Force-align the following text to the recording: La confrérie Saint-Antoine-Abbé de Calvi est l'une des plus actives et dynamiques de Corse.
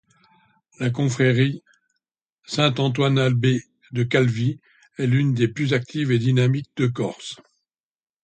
La 0.79 0.89
confrérie 0.89 1.61
Saint-Antoine-Abbé 2.47 3.61
de 3.91 4.01
Calvi 4.01 4.59
est 4.97 5.05
l'une 5.05 5.35
des 5.35 5.47
plus 5.47 5.75
actives 5.75 6.11
et 6.11 6.17
dynamiques 6.17 6.71
de 6.75 6.87
Corse. 6.87 7.39